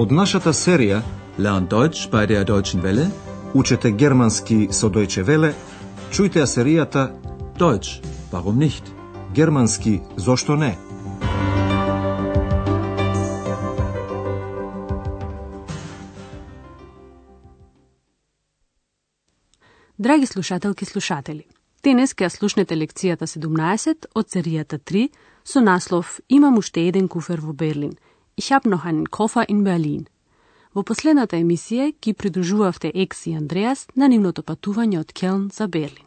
Од 0.00 0.12
нашата 0.16 0.54
серија 0.56 1.02
Lernt 1.36 1.68
Deutsch 1.68 2.08
bei 2.08 2.26
der 2.26 2.44
Deutschen 2.48 2.80
Welle. 2.80 3.10
Учете 3.54 3.90
германски 3.90 4.68
со 4.72 4.88
Deutsche 4.88 5.24
Welle, 5.28 5.52
чујте 6.08 6.40
ја 6.40 6.46
серијата 6.48 7.02
Deutsch, 7.58 8.00
warum 8.32 8.56
nicht? 8.56 8.88
Германски 9.34 10.00
зошто 10.16 10.56
не? 10.56 10.78
Драги 19.98 20.26
слушателки 20.26 20.84
и 20.84 20.88
слушатели, 20.88 21.44
денес 21.84 22.14
ќе 22.14 22.24
ја 22.24 22.28
слушнете 22.28 22.74
лекцијата 22.74 23.28
17 23.28 24.06
од 24.14 24.26
серијата 24.32 24.78
3 24.78 25.08
со 25.44 25.60
наслов 25.60 26.20
Имам 26.28 26.56
уште 26.56 26.88
еден 26.88 27.08
куфер 27.08 27.40
во 27.40 27.52
Берлин. 27.52 27.92
Ich 28.40 28.52
hab 28.52 28.64
noch 28.64 28.86
einen 28.86 29.10
Koffer 29.10 29.48
in 29.50 29.64
Berlin. 29.64 30.06
Во 30.72 30.80
последната 30.82 31.36
емисија 31.36 31.90
ги 32.00 32.12
придружувавте 32.16 32.90
Екс 32.94 33.26
и 33.26 33.34
Андреас 33.36 33.82
на 34.00 34.06
нивното 34.08 34.40
патување 34.42 35.00
од 35.00 35.10
Келн 35.12 35.50
за 35.52 35.66
Берлин. 35.68 36.06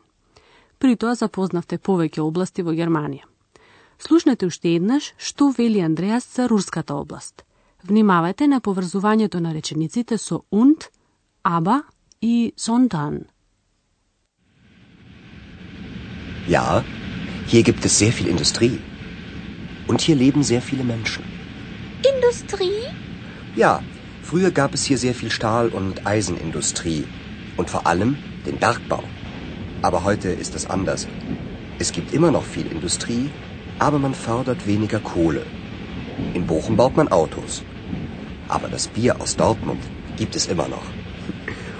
При 0.79 0.95
тоа 0.95 1.13
запознавте 1.13 1.77
повеќе 1.77 2.23
области 2.25 2.65
во 2.65 2.73
Германија. 2.73 3.27
Слушнете 3.99 4.49
уште 4.49 4.73
еднаш 4.77 5.11
што 5.17 5.51
вели 5.57 5.83
Андреас 5.85 6.25
за 6.35 6.47
руската 6.49 6.95
област. 6.95 7.45
Внимавајте 7.85 8.47
на 8.47 8.61
поврзувањето 8.61 9.37
на 9.39 9.53
речениците 9.53 10.17
со 10.17 10.41
und, 10.49 10.89
aber 11.43 11.83
и 12.21 12.53
sondern. 12.57 13.29
Ja, 16.47 16.83
hier 17.45 17.63
gibt 17.63 17.85
es 17.85 17.99
sehr 17.99 18.11
viel 18.11 18.27
Industrie. 18.27 18.79
Und 19.87 20.01
hier 20.01 20.15
leben 20.15 20.41
sehr 20.41 20.61
viele 20.61 20.83
Menschen. 20.83 21.32
Industrie? 22.22 22.84
Ja, 23.56 23.82
früher 24.22 24.52
gab 24.52 24.72
es 24.72 24.84
hier 24.84 24.98
sehr 24.98 25.14
viel 25.14 25.30
Stahl- 25.30 25.70
und 25.70 26.06
Eisenindustrie. 26.06 27.04
Und 27.56 27.70
vor 27.70 27.86
allem 27.88 28.16
den 28.46 28.58
Bergbau. 28.58 29.02
Aber 29.82 30.04
heute 30.04 30.28
ist 30.28 30.54
es 30.54 30.70
anders. 30.70 31.08
Es 31.80 31.90
gibt 31.90 32.14
immer 32.14 32.30
noch 32.30 32.44
viel 32.44 32.70
Industrie, 32.70 33.30
aber 33.80 33.98
man 33.98 34.14
fördert 34.14 34.66
weniger 34.66 35.00
Kohle. 35.00 35.44
In 36.34 36.46
Bochum 36.46 36.76
baut 36.76 36.96
man 36.96 37.08
Autos. 37.08 37.62
Aber 38.48 38.68
das 38.68 38.86
Bier 38.86 39.20
aus 39.20 39.36
Dortmund 39.36 39.82
gibt 40.16 40.36
es 40.36 40.46
immer 40.46 40.68
noch. 40.68 40.86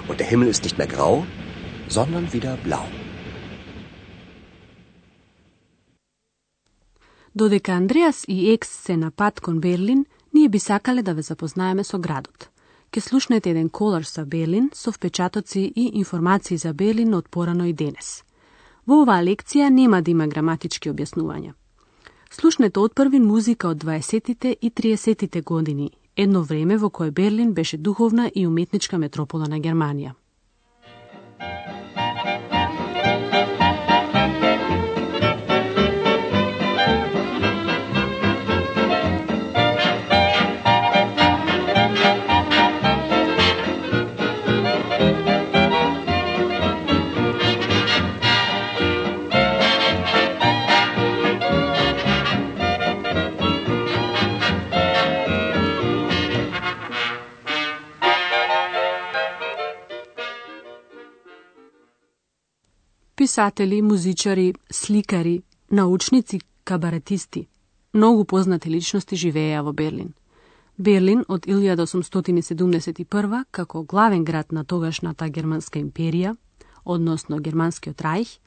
Und 0.09 0.19
der 0.19 0.27
Himmel 0.27 0.49
ist 0.49 0.63
nicht 0.63 0.77
mehr 0.77 0.87
grau, 0.87 1.25
sondern 1.87 2.33
wieder 2.33 2.57
blau. 2.57 2.85
Додека 7.35 7.73
Андреас 7.73 8.25
и 8.27 8.51
Екс 8.53 8.69
се 8.83 8.97
на 8.97 9.11
пат 9.11 9.39
кон 9.39 9.59
Берлин, 9.59 10.05
ние 10.34 10.48
би 10.48 10.58
сакале 10.58 11.02
да 11.02 11.14
ве 11.14 11.22
запознаеме 11.22 11.84
со 11.84 11.98
градот. 11.98 12.48
Ке 12.90 13.00
слушнете 13.00 13.50
еден 13.50 13.68
колар 13.68 14.04
со 14.04 14.26
Белин 14.26 14.70
со 14.74 14.92
впечатоци 14.92 15.72
и 15.76 15.90
информации 15.98 16.56
за 16.56 16.72
Белин 16.72 17.14
од 17.14 17.28
порано 17.28 17.64
и 17.66 17.72
денес. 17.72 18.24
Во 18.86 19.02
оваа 19.02 19.22
лекција 19.22 19.70
нема 19.70 20.02
да 20.02 20.10
има 20.10 20.26
граматички 20.26 20.90
објаснувања. 20.90 21.54
Слушнете 22.30 22.80
од 22.80 22.94
први 22.94 23.20
музика 23.20 23.68
од 23.68 23.84
20-тите 23.84 24.56
и 24.60 24.70
30-тите 24.70 25.42
години, 25.42 25.90
едно 26.16 26.42
време 26.42 26.76
во 26.76 26.90
кое 26.90 27.10
Берлин 27.10 27.54
беше 27.54 27.78
духовна 27.78 28.30
и 28.34 28.46
уметничка 28.46 28.98
метропола 28.98 29.46
на 29.48 29.60
Германија. 29.60 30.14
Писатели, 63.34 63.82
музичари, 63.82 64.54
сликари, 64.70 65.42
научници, 65.70 66.40
кабаретисти. 66.64 67.48
Многу 67.94 68.24
познати 68.24 68.70
личности 68.70 69.16
живееа 69.16 69.62
во 69.62 69.72
Берлин. 69.72 70.14
Берлин 70.78 71.24
од 71.28 71.46
1871 71.46 73.44
како 73.50 73.82
главен 73.82 74.24
град 74.24 74.52
на 74.52 74.64
тогашната 74.64 75.28
германска 75.28 75.78
империја, 75.78 76.36
односно 76.84 77.38
германскиот 77.42 78.02
рајх, 78.06 78.38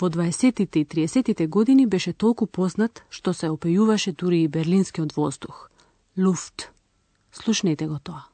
во 0.00 0.08
20-тите 0.08 0.78
и 0.80 0.86
30-тите 0.86 1.46
години 1.46 1.86
беше 1.86 2.12
толку 2.12 2.46
познат 2.46 3.04
што 3.10 3.32
се 3.34 3.52
опејуваше 3.52 4.16
дури 4.16 4.42
и 4.42 4.48
берлинскиот 4.48 5.12
воздух. 5.12 5.68
Луфт. 6.16 6.72
Слушнете 7.32 7.86
го 7.86 7.98
тоа. 7.98 8.33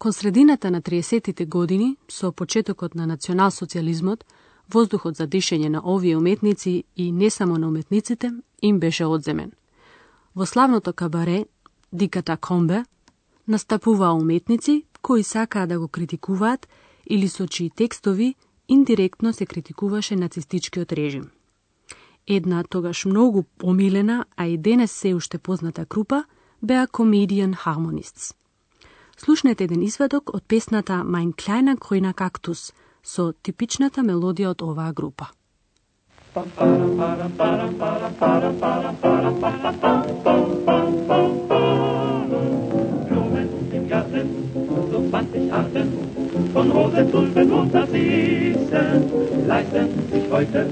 Кон 0.00 0.12
средината 0.12 0.70
на 0.70 0.82
30-тите 0.82 1.46
години, 1.46 1.96
со 2.08 2.32
почетокот 2.32 2.94
на 2.94 3.06
националсоциализмот, 3.06 4.24
воздухот 4.72 5.16
за 5.16 5.26
дишење 5.26 5.68
на 5.68 5.82
овие 5.84 6.16
уметници 6.16 6.84
и 6.96 7.12
не 7.12 7.30
само 7.30 7.58
на 7.58 7.68
уметниците 7.68 8.32
им 8.62 8.80
беше 8.80 9.04
одземен. 9.04 9.52
Во 10.36 10.46
славното 10.46 10.92
кабаре 10.92 11.44
Диката 11.92 12.36
Комбе 12.36 12.84
настапуваа 13.48 14.14
уметници 14.14 14.84
кои 15.02 15.22
сакаа 15.22 15.66
да 15.66 15.78
го 15.78 15.88
критикуваат 15.88 16.68
или 17.06 17.28
со 17.28 17.46
чии 17.46 17.70
текстови 17.70 18.34
индиректно 18.68 19.32
се 19.32 19.46
критикуваше 19.46 20.16
нацистичкиот 20.16 20.92
режим. 20.92 21.30
Една 22.26 22.64
тогаш 22.64 23.04
многу 23.04 23.42
помилена, 23.58 24.24
а 24.36 24.46
и 24.46 24.58
денес 24.58 24.92
се 24.92 25.14
уште 25.14 25.38
позната 25.38 25.84
група 25.84 26.24
беа 26.62 26.86
Comedian 26.86 27.54
Harmonists. 27.54 28.39
Слушнете 29.20 29.64
еден 29.64 29.82
изведок 29.82 30.30
од 30.34 30.44
песната 30.48 31.04
Mein 31.04 31.32
kleiner 31.32 31.76
grüner 31.76 32.14
Kaktus 32.14 32.72
со 33.04 33.32
типичната 33.32 34.00
мелодија 34.00 34.48
од 34.54 34.62
оваа 34.62 34.92
група. 34.96 35.26
Blumen 43.08 43.48
im 43.76 43.88
Garten, 43.88 44.28
so 44.90 45.02
zwanzig 45.10 45.52
Arten 45.52 45.88
von 46.54 46.70
Rosen, 46.70 47.10
Tulpen 47.12 47.52
und 47.52 47.74
Narzissen 47.74 49.00
leisten 49.46 49.88
sich 50.12 50.30
heute 50.32 50.64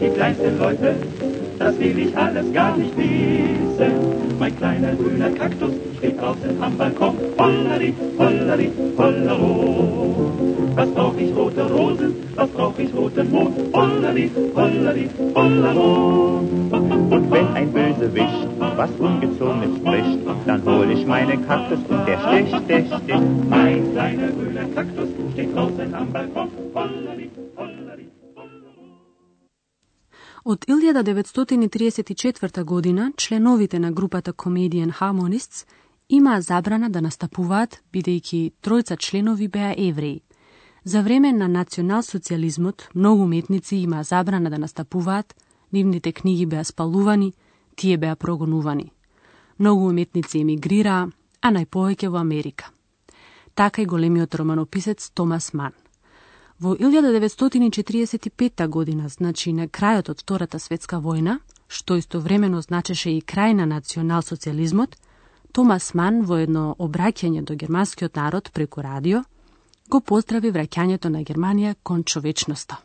die 0.00 0.10
kleinsten 0.10 0.58
Leute. 0.58 1.17
Das 1.58 1.78
will 1.78 1.98
ich 1.98 2.16
alles 2.16 2.52
gar 2.52 2.76
nicht 2.76 2.96
wissen. 2.96 3.92
Mein 4.38 4.56
kleiner 4.56 4.94
grüner 4.94 5.30
Kaktus 5.30 5.72
steht 5.98 6.20
draußen 6.20 6.62
am 6.62 6.76
Balkon. 6.76 7.14
Holleri, 7.38 7.92
holleri, 8.18 8.70
hollero. 8.96 10.32
Was 10.76 10.88
brauch 10.90 11.14
ich 11.18 11.34
rote 11.34 11.62
Rosen, 11.68 12.14
was 12.36 12.48
brauch 12.50 12.78
ich 12.78 12.94
roten 12.94 13.30
Mond? 13.32 13.56
Holleri, 13.74 14.30
holleri, 14.54 15.08
hollero. 15.34 16.40
Und 16.70 17.30
wenn 17.32 17.48
ein 17.54 17.72
Bösewicht 17.72 18.48
was 18.78 18.90
Ungezogenes 19.00 19.76
spricht, 19.78 20.18
dann 20.46 20.64
hol 20.64 20.88
ich 20.92 21.04
meinen 21.04 21.44
Kaktus 21.48 21.80
und 21.88 22.06
der 22.06 22.18
sticht, 22.20 22.56
sticht, 22.64 22.94
sticht. 23.02 23.22
Mein 23.50 23.92
kleiner 23.92 24.28
grüner 24.28 24.66
Kaktus 24.72 25.08
steht 25.32 25.52
draußen 25.54 25.92
am 25.94 26.12
Balkon. 26.12 26.48
Holleri, 26.74 27.27
Од 30.48 30.64
1934 30.68 32.64
година, 32.64 33.12
членовите 33.16 33.78
на 33.78 33.92
групата 33.92 34.32
Comedian 34.32 34.92
Harmonists 35.00 35.66
имаа 36.08 36.40
забрана 36.40 36.88
да 36.90 37.00
настапуваат, 37.00 37.82
бидејќи 37.92 38.52
тројца 38.64 38.96
членови 38.96 39.48
беа 39.48 39.74
евреи. 39.76 40.22
За 40.84 41.02
време 41.02 41.32
на 41.32 41.48
националсоциализмот, 41.48 42.88
многу 42.94 43.22
уметници 43.22 43.76
имаа 43.76 44.02
забрана 44.04 44.50
да 44.50 44.58
настапуваат, 44.58 45.34
нивните 45.72 46.12
книги 46.12 46.46
беа 46.46 46.64
спалувани, 46.64 47.32
тие 47.76 47.98
беа 47.98 48.16
прогонувани. 48.16 48.92
Многу 49.58 49.88
уметници 49.88 50.38
емигрираа, 50.38 51.10
а 51.42 51.48
најповеќе 51.52 52.08
во 52.08 52.18
Америка. 52.18 52.72
Така 53.54 53.82
и 53.82 53.86
големиот 53.86 54.34
романописец 54.34 55.10
Томас 55.10 55.52
Ман. 55.52 55.72
Во 56.60 56.74
1945 56.74 58.66
година, 58.66 59.08
значи 59.08 59.52
на 59.52 59.68
крајот 59.68 60.10
од 60.10 60.18
Втората 60.18 60.58
светска 60.58 60.96
војна, 60.98 61.38
што 61.68 61.94
истовремено 61.94 62.58
значеше 62.60 63.12
и 63.14 63.20
крај 63.22 63.54
на 63.54 63.66
национал-социализмот, 63.66 64.96
Томас 65.52 65.94
Ман 65.94 66.24
во 66.26 66.40
едно 66.42 66.74
обраќање 66.78 67.44
до 67.46 67.54
германскиот 67.54 68.16
народ 68.16 68.50
преку 68.52 68.82
радио 68.82 69.22
го 69.88 70.00
поздрави 70.00 70.50
враќањето 70.50 71.08
на 71.14 71.22
Германија 71.22 71.76
кон 71.82 72.02
човечноста. 72.02 72.76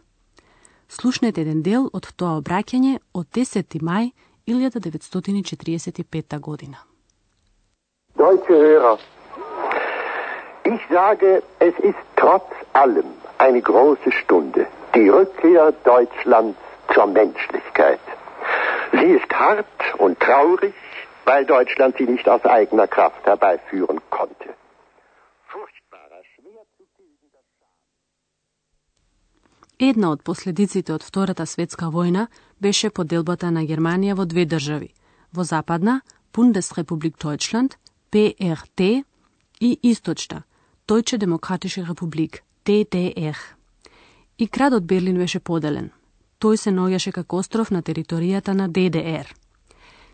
Слушнете 0.88 1.42
еден 1.42 1.64
дел 1.64 1.90
од 1.94 2.14
тоа 2.16 2.38
обраќање 2.44 3.00
од 3.14 3.28
10. 3.34 3.82
мај 3.82 4.12
1945 4.46 6.40
година. 6.40 6.78
Deutsche 8.16 8.54
Hörer, 8.54 9.00
ich 10.64 10.82
sage, 10.94 11.42
es 11.60 11.74
ist 11.82 12.02
trotz 12.16 12.54
allem 12.74 13.23
eine 13.38 13.62
große 13.62 14.12
Stunde, 14.12 14.68
die 14.96 15.10
Rückkehr 15.10 15.72
Deutschlands 15.84 16.58
zur 16.94 17.08
Menschlichkeit. 17.08 18.00
Sie 18.92 19.12
ist 19.18 19.32
hart 19.34 19.66
und 19.98 20.20
traurig, 20.20 20.74
weil 21.26 21.46
Deutschland 21.46 21.96
sie 21.98 22.06
nicht 22.06 22.28
aus 22.30 22.46
eigener 22.46 22.88
Kraft 22.88 23.26
herbeiführen 23.26 24.00
konnte. 24.10 24.50
Furchtbarer, 25.48 26.22
schwer 26.36 26.64
zu 26.78 26.84
tilgender 26.98 27.42
Една 29.80 30.12
од 30.12 30.24
последиците 30.24 30.94
од 30.94 31.04
Втората 31.04 31.46
светска 31.46 31.86
војна 31.86 32.28
беше 32.60 32.90
поделбата 32.90 33.52
на 33.52 33.64
Германија 33.66 34.14
во 34.16 34.26
две 34.26 34.46
држави. 34.46 34.94
Во 35.34 35.44
западна, 35.44 36.02
Бундесрепублик 36.34 37.18
Deutschland, 37.18 37.76
PRT, 38.12 39.04
и 39.60 39.80
источна, 39.82 40.44
Deutsche 40.88 41.18
Demokratische 41.18 41.88
Republik, 41.88 42.44
DDR. 42.66 43.36
И 44.38 44.46
градот 44.48 44.86
Берлин 44.86 45.18
беше 45.18 45.40
поделен. 45.40 45.92
Тој 46.40 46.56
се 46.56 46.72
наоѓаше 46.72 47.12
како 47.12 47.38
остров 47.38 47.72
на 47.72 47.82
територијата 47.84 48.54
на 48.56 48.68
ДДР. 48.68 49.28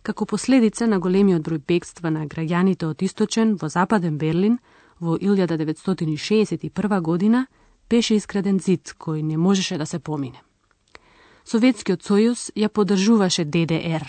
Како 0.02 0.26
последица 0.26 0.88
на 0.88 1.00
големиот 1.00 1.42
број 1.46 1.62
бегства 1.68 2.10
на 2.10 2.26
граѓаните 2.26 2.86
од 2.90 3.02
источен 3.02 3.56
во 3.62 3.70
западен 3.70 4.18
Берлин 4.18 4.60
во 5.00 5.18
1961 5.18 7.02
година 7.02 7.46
беше 7.90 8.16
искраден 8.16 8.60
зид 8.60 8.96
кој 8.98 9.22
не 9.22 9.38
можеше 9.38 9.78
да 9.78 9.86
се 9.86 10.00
помине. 10.00 10.42
Советскиот 11.46 12.02
сојуз 12.02 12.52
ја 12.56 12.70
поддржуваше 12.70 13.46
ДДР, 13.46 14.06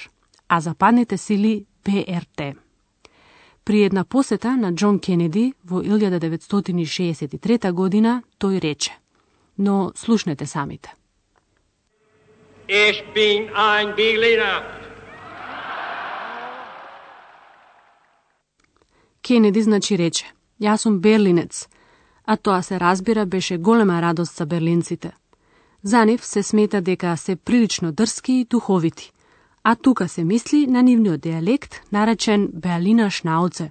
а 0.49 0.61
западните 0.61 1.17
сили 1.17 1.67
ПРТ. 1.85 2.70
При 3.65 3.85
една 3.85 4.05
посета 4.05 4.57
на 4.57 4.73
Џон 4.73 4.99
Кенеди 5.01 5.55
во 5.65 5.83
1963 5.83 7.73
година 7.73 8.23
тој 8.41 8.61
рече, 8.61 8.99
но 9.59 9.93
слушнете 9.95 10.47
самите. 10.47 10.95
Ich 12.69 13.03
bin 13.15 13.51
ein 13.55 13.97
Berliner. 13.97 14.81
Кенеди 19.23 19.63
значи 19.63 19.97
рече, 19.99 20.27
јас 20.61 20.83
сум 20.83 21.01
берлинец, 21.01 21.69
а 22.25 22.37
тоа 22.37 22.63
се 22.63 22.81
разбира 22.81 23.27
беше 23.27 23.59
голема 23.59 24.03
радост 24.03 24.37
за 24.37 24.47
берлинците. 24.47 25.13
За 25.83 26.05
нив 26.05 26.25
се 26.25 26.43
смета 26.43 26.81
дека 26.81 27.17
се 27.17 27.37
прилично 27.37 27.93
дрски 27.93 28.33
и 28.33 28.45
духовити, 28.45 29.13
а 29.65 29.77
тука 29.77 30.09
се 30.09 30.25
мисли 30.25 30.67
на 30.67 30.83
нивниот 30.83 31.21
диалект 31.21 31.75
наречен 31.93 32.49
Берлина 32.53 33.11
Шнауце, 33.11 33.71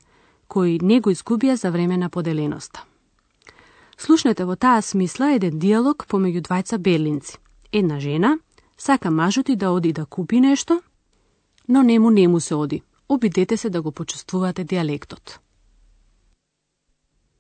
кој 0.50 0.82
не 0.82 1.00
го 1.02 1.12
изгубија 1.14 1.54
за 1.54 1.72
време 1.72 1.98
на 1.98 2.10
поделеноста. 2.10 2.86
Слушнете 3.98 4.46
во 4.46 4.56
таа 4.56 4.82
смисла 4.82 5.34
еден 5.36 5.60
диалог 5.60 6.06
помеѓу 6.10 6.42
двајца 6.42 6.78
берлинци. 6.78 7.38
Една 7.72 8.00
жена 8.00 8.40
сака 8.78 9.12
мажот 9.12 9.50
и 9.50 9.56
да 9.56 9.72
оди 9.72 9.94
да 9.94 10.06
купи 10.06 10.40
нешто, 10.40 10.82
но 11.68 11.84
нему 11.84 12.10
нему 12.10 12.40
се 12.40 12.56
оди. 12.56 12.82
Обидете 13.10 13.58
се 13.58 13.70
да 13.70 13.82
го 13.82 13.92
почувствувате 13.92 14.64
диалектот. 14.64 15.40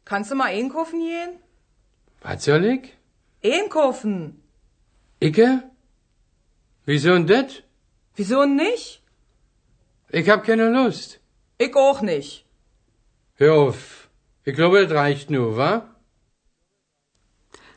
Kannst 0.05 0.31
du 0.31 0.35
mal 0.35 0.49
einkaufen 0.59 0.99
gehen? 0.99 1.31
Was 2.25 2.37
soll 2.45 2.63
ich? 2.75 2.85
Einkaufen. 3.43 4.15
Icke? 5.21 5.49
Wieso 6.87 7.13
denn 7.13 7.27
das? 7.27 7.61
Wieso 8.19 8.39
nicht? 8.45 9.01
Ich 10.19 10.27
hab 10.29 10.43
keine 10.43 10.67
Lust. 10.77 11.09
Ich 11.57 11.73
auch 11.75 12.01
nicht. 12.01 12.31
Hör 13.35 13.53
auf. 13.53 14.09
Ich 14.43 14.55
glaube, 14.55 14.75
das 14.81 14.91
reicht 15.01 15.29
nur, 15.29 15.55
wa? 15.55 15.71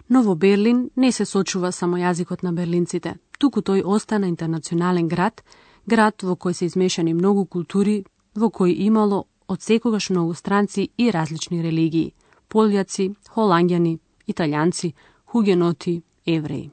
Но 0.08 0.22
во 0.22 0.34
Берлин 0.34 0.90
не 0.96 1.12
се 1.12 1.24
сочува 1.24 1.70
само 1.72 1.96
јазикот 1.96 2.42
на 2.42 2.52
берлинците, 2.52 3.14
туку 3.38 3.60
тој 3.60 3.84
остана 3.84 4.26
интернационален 4.26 5.08
град, 5.08 5.44
град 5.86 6.22
во 6.22 6.34
кој 6.34 6.52
се 6.52 6.64
измешани 6.66 7.14
многу 7.14 7.46
култури, 7.46 8.04
во 8.34 8.48
кој 8.50 8.74
имало 8.88 9.24
од 9.46 9.62
секогаш 9.62 10.10
многу 10.10 10.34
странци 10.34 10.90
и 10.98 11.10
различни 11.10 11.62
религии 11.62 12.14
полјаци, 12.52 13.14
холанѓани, 13.34 13.98
италијанци, 14.28 14.94
хугеноти, 15.30 16.02
евреи. 16.26 16.70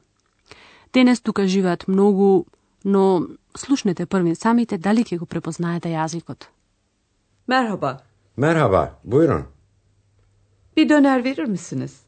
Денес 0.92 1.20
тука 1.20 1.46
живеат 1.46 1.88
многу, 1.88 2.46
но 2.84 3.28
слушнете 3.56 4.06
први 4.06 4.34
самите 4.34 4.78
дали 4.78 5.04
ќе 5.04 5.18
го 5.18 5.26
препознаете 5.26 5.88
јазикот. 5.88 6.48
Merhaba. 7.46 7.98
Merhaba, 8.36 8.98
buyurun. 9.04 9.44
Bir 10.76 10.88
döner 10.88 11.24
verir 11.24 11.44
misiniz? 11.44 12.00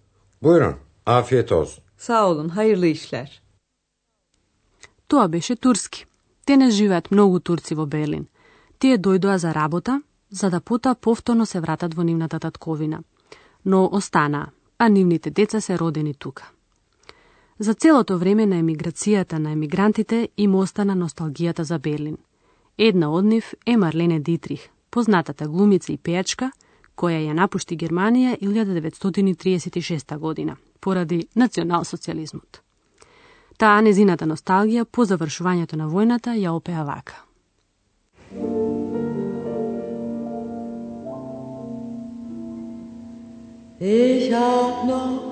Buyurun, 0.43 0.75
afiyet 1.07 1.53
olsun. 1.53 1.85
Sağ 1.99 2.29
olun, 2.29 2.49
hayırlı 2.49 2.87
işler. 2.87 3.43
Тоа 5.09 5.33
беше 5.33 5.57
турски. 5.57 6.07
Денес 6.47 6.75
живеат 6.75 7.11
многу 7.11 7.41
турци 7.41 7.75
во 7.75 7.87
Берлин. 7.87 8.27
Тие 8.81 8.97
дојдоа 8.99 9.37
за 9.37 9.55
работа, 9.55 10.03
за 10.31 10.51
да 10.51 10.61
пота 10.61 10.95
повторно 10.95 11.47
се 11.47 11.61
вратат 11.61 11.95
во 11.95 12.03
нивната 12.03 12.41
татковина 12.41 13.03
но 13.65 13.89
останаа, 13.93 14.51
а 14.79 14.89
нивните 14.89 15.31
деца 15.31 15.61
се 15.61 15.79
родени 15.79 16.15
тука. 16.15 16.51
За 17.63 17.75
целото 17.75 18.17
време 18.19 18.43
на 18.47 18.57
емиграцијата 18.59 19.39
на 19.39 19.53
емигрантите 19.53 20.29
им 20.37 20.55
остана 20.59 20.97
носталгијата 20.99 21.63
за 21.63 21.79
Берлин. 21.79 22.17
Една 22.79 23.11
од 23.15 23.25
нив 23.25 23.55
е 23.67 23.77
Марлене 23.77 24.19
Дитрих, 24.21 24.67
познатата 24.91 25.47
глумица 25.47 25.93
и 25.93 25.97
пејачка, 25.97 26.51
која 26.99 27.21
ја 27.23 27.37
напушти 27.39 27.77
Германија 27.79 28.35
1936 28.43 30.19
година, 30.19 30.57
поради 30.81 31.29
национал-социализмот. 31.37 32.63
Таа 33.59 33.81
незината 33.81 34.27
носталгија 34.27 34.85
по 34.85 35.07
завршувањето 35.07 35.77
на 35.77 35.87
војната 35.87 36.35
ја 36.35 36.51
опеа 36.59 36.83
вака. 36.83 37.15
Ich 43.79 44.31
hab 44.33 44.87
noch 44.87 45.32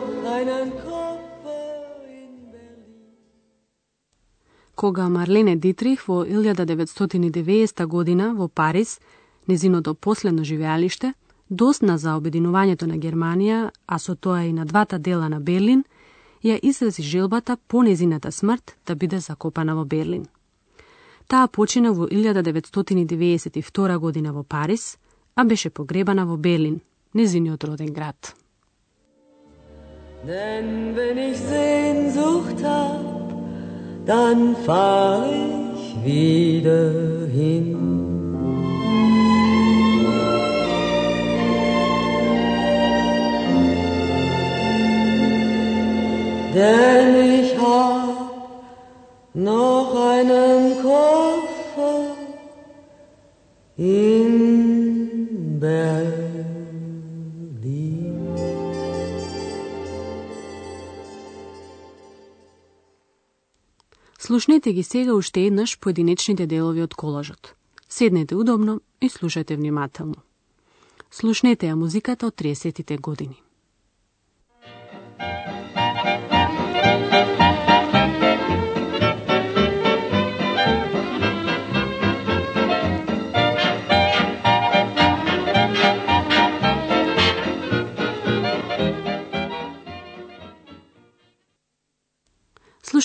Кога 4.81 5.09
Марлене 5.09 5.55
Дитрих 5.55 6.07
во 6.07 6.25
1990 6.25 7.85
година 7.85 8.33
во 8.33 8.47
Париз, 8.47 8.99
незиното 9.47 9.93
последно 9.93 10.43
живеалиште, 10.43 11.13
досна 11.49 11.97
за 11.97 12.15
обединувањето 12.17 12.87
на 12.89 12.97
Германија, 12.97 13.69
а 13.85 13.99
со 13.99 14.15
тоа 14.15 14.41
и 14.43 14.53
на 14.53 14.65
двата 14.65 14.97
дела 14.97 15.29
на 15.29 15.39
Берлин, 15.39 15.83
ја 16.43 16.57
изрази 16.63 17.03
желбата 17.03 17.57
по 17.67 17.83
незината 17.83 18.31
смрт 18.31 18.75
да 18.87 18.95
биде 18.95 19.19
закопана 19.19 19.75
во 19.75 19.85
Берлин. 19.85 20.25
Таа 21.27 21.47
почина 21.47 21.93
во 21.93 22.07
1992 22.07 23.97
година 23.97 24.33
во 24.33 24.43
Париз, 24.43 24.97
а 25.35 25.45
беше 25.45 25.69
погребана 25.69 26.25
во 26.25 26.37
Берлин, 26.37 26.81
незиниот 27.13 27.63
роден 27.63 27.93
град. 27.93 28.35
Denn 30.25 30.95
wenn 30.95 31.17
ich 31.17 31.37
Sehnsucht 31.37 32.61
hab, 32.63 33.20
dann 34.05 34.55
fahr 34.65 35.25
ich 35.75 36.05
wieder 36.05 36.91
hin. 37.31 37.77
Denn 46.53 47.15
ich 47.39 47.57
hab 47.57 48.01
noch 49.33 49.95
einen 49.95 50.75
Koffer. 50.81 52.15
Слушнете 64.31 64.73
ги 64.73 64.83
сега 64.83 65.13
уште 65.13 65.41
еднаш 65.41 65.79
поединечните 65.79 66.45
делови 66.47 66.81
од 66.81 66.93
колажот. 66.95 67.55
Седнете 67.89 68.35
удобно 68.35 68.81
и 69.01 69.09
слушате 69.09 69.55
внимателно. 69.55 70.23
Слушнете 71.11 71.67
ја 71.67 71.75
музиката 71.75 72.29
од 72.31 72.35
30-тите 72.39 72.97
години. 72.97 73.35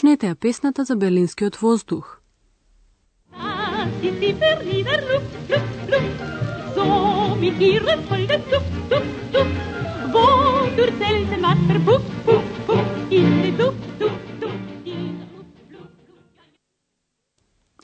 Слушнете 0.06 0.28
ја 0.28 0.34
песната 0.34 0.84
за 0.84 0.94
Берлинскиот 0.96 1.56
воздух. 1.56 2.20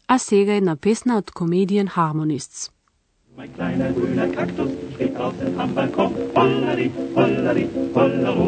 А 0.07 0.19
сега 0.19 0.55
една 0.55 0.77
песна 0.77 1.17
од 1.17 1.31
Comedian 1.31 1.89
Harmonists. 1.89 2.71
Mein 3.38 3.54
kleiner 3.54 3.92
grüner 3.92 4.28
Kaktus 4.30 4.72
steht 4.96 5.16
draußen 5.16 5.60
am 5.60 5.76
Balkon. 5.76 6.12
Hollari, 6.36 6.92
hollari, 7.16 7.70
hollero. 7.94 8.48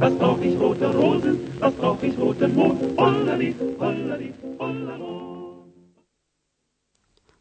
Was 0.00 0.14
brauch 0.18 0.40
ich 0.42 0.60
rote 0.60 0.86
Rosen, 0.94 1.38
was 1.60 1.72
brauch 1.72 2.02
ich 2.02 2.18
roten 2.18 2.54
Mond. 2.54 2.78
Hollari, 2.98 3.54
hollari, 3.80 4.34
hollero. 4.58 5.12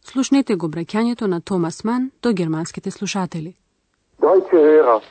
Слушнете 0.01 0.55
го 0.55 0.67
браќањето 0.67 1.27
на 1.27 1.41
Томас 1.41 1.83
Ман 1.83 2.12
до 2.21 2.33
германските 2.33 2.91
слушатели. 2.91 3.53
Deutsche 4.21 4.57
Hörer, 4.69 5.01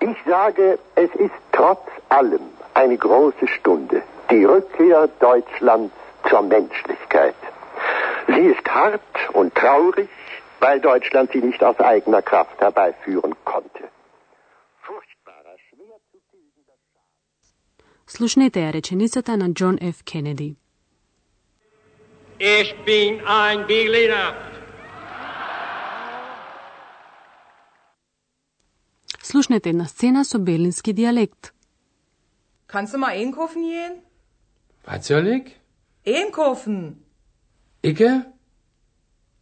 ich 0.00 0.16
sage, 0.28 0.78
es 0.96 1.10
ist 1.26 1.38
trotz 1.52 1.88
allem 2.08 2.44
eine 2.74 2.96
große 2.98 3.46
Stunde, 3.58 4.02
die 4.30 4.44
Rückkehr 4.44 5.08
Deutschlands 5.20 5.94
zur 6.28 6.42
Menschlichkeit. 6.42 7.49
Sie 8.26 8.46
ist 8.54 8.66
hart 8.68 9.02
und 9.32 9.54
traurig, 9.54 10.08
weil 10.60 10.80
Deutschland 10.80 11.30
sie 11.32 11.42
nicht 11.48 11.62
aus 11.62 11.78
eigener 11.78 12.22
Kraft 12.22 12.60
herbeiführen 12.60 13.34
konnte. 13.44 13.84
Furchtbarer, 14.86 15.56
schwer 15.68 15.96
zu 16.10 16.18
tilgender 16.30 16.76
Слушнете 18.06 18.60
ја 18.60 18.70
реченицата 18.72 19.36
на 19.36 19.48
Џон 19.48 19.78
Ф. 19.82 20.04
Кенеди. 20.04 20.56
Ich 22.38 22.74
bin 22.84 23.20
ein 23.26 23.66
Berliner. 23.66 24.34
Слушнете 29.22 29.70
една 29.70 29.86
сцена 29.86 30.24
со 30.24 30.38
берлински 30.38 30.90
дијалект. 30.92 31.52
Kannst 32.68 32.94
du 32.94 32.98
mal 32.98 33.10
einkaufen 33.10 33.62
gehen? 33.62 34.02
Was 34.84 35.06
soll 35.08 35.26
ich? 35.26 35.46
Einkaufen. 36.06 36.99
Icke? 37.82 38.10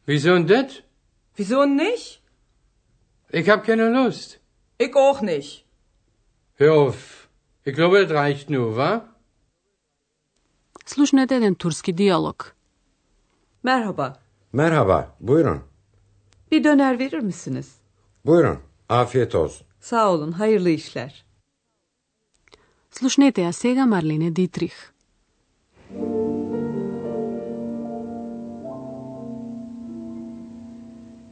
Wieso 0.06 0.34
denn 0.34 0.46
das? 0.46 0.82
Wieso 1.36 1.64
nicht? 1.66 2.20
Ich 3.32 3.48
hab 3.50 3.64
keine 3.64 3.88
Lust. 3.90 4.40
Ich 4.78 4.94
auch 4.94 5.20
nicht. 5.22 5.64
Hör 6.56 6.72
auf. 6.74 7.28
Ich 7.64 7.74
glaube, 7.74 8.06
das 8.06 8.12
reicht 8.12 8.50
nur, 8.50 8.76
wa? 8.76 8.90
Слушнете 10.86 11.34
еден 11.36 11.54
турски 11.56 11.92
диалог. 11.92 12.54
Merhaba. 13.62 14.18
Merhaba, 14.52 15.16
buyurun. 15.20 15.62
Bir 16.50 16.64
döner 16.64 16.98
verir 16.98 17.20
misiniz? 17.20 17.68
Buyurun, 18.26 18.58
afiyet 18.88 19.34
olsun. 19.34 19.66
Sağ 19.80 20.12
olun, 20.12 20.32
hayırlı 20.32 20.70
işler. 20.70 21.24
Слушнете 22.90 23.42
ја 23.42 23.52
сега 23.52 23.86
Марлене 23.86 24.36
Дитрих. 24.36 24.94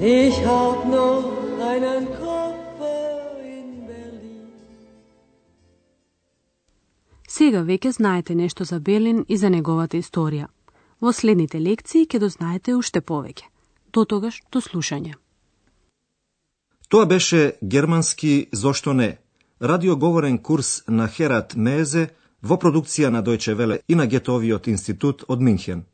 Ich 0.00 0.44
hab 0.44 0.86
noch 0.86 1.24
einen 1.60 2.06
Koffer 2.06 3.38
in 3.44 3.86
Berlin. 3.86 4.50
Сега 7.28 7.62
веќе 7.62 7.90
знаете 7.90 8.34
нешто 8.34 8.64
за 8.64 8.80
Берлин 8.80 9.24
и 9.28 9.36
за 9.36 9.50
неговата 9.50 9.96
историја. 9.96 10.48
Во 11.00 11.12
следните 11.12 11.60
лекции 11.60 12.06
ќе 12.06 12.18
дознаете 12.18 12.74
уште 12.74 13.00
повеќе. 13.00 13.46
До 13.92 14.04
тогаш, 14.04 14.42
до 14.52 14.60
слушање. 14.60 15.14
Тоа 16.88 17.06
беше 17.06 17.52
германски 17.62 18.48
Зошто 18.52 18.92
не? 18.92 19.18
Радиоговорен 19.60 20.38
курс 20.38 20.82
на 20.88 21.08
Херат 21.08 21.54
Мезе 21.56 22.08
во 22.42 22.56
продукција 22.56 23.08
на 23.08 23.22
Дојче 23.22 23.54
Веле 23.54 23.80
и 23.88 23.94
на 23.94 24.06
Гетовиот 24.06 24.66
институт 24.66 25.24
од 25.28 25.40
Минхен. 25.40 25.84